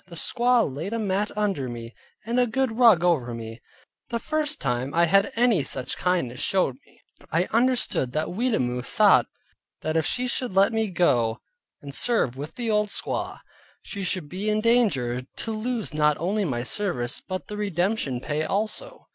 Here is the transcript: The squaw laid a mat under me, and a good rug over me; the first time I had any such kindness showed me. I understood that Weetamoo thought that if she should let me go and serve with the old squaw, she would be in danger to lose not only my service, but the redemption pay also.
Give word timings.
The 0.07 0.15
squaw 0.15 0.63
laid 0.63 0.93
a 0.93 0.97
mat 0.97 1.29
under 1.37 1.69
me, 1.69 1.93
and 2.25 2.39
a 2.39 2.47
good 2.47 2.79
rug 2.79 3.03
over 3.03 3.35
me; 3.35 3.61
the 4.09 4.17
first 4.17 4.59
time 4.59 4.95
I 4.95 5.05
had 5.05 5.31
any 5.35 5.63
such 5.63 5.95
kindness 5.95 6.39
showed 6.39 6.77
me. 6.87 6.99
I 7.31 7.43
understood 7.53 8.11
that 8.13 8.29
Weetamoo 8.29 8.81
thought 8.83 9.27
that 9.81 9.95
if 9.95 10.07
she 10.07 10.27
should 10.27 10.55
let 10.55 10.73
me 10.73 10.89
go 10.89 11.37
and 11.83 11.93
serve 11.93 12.35
with 12.35 12.55
the 12.55 12.67
old 12.71 12.87
squaw, 12.89 13.41
she 13.83 14.01
would 14.15 14.27
be 14.27 14.49
in 14.49 14.59
danger 14.59 15.21
to 15.21 15.51
lose 15.51 15.93
not 15.93 16.17
only 16.17 16.45
my 16.45 16.63
service, 16.63 17.21
but 17.21 17.45
the 17.47 17.55
redemption 17.55 18.19
pay 18.19 18.43
also. 18.43 19.05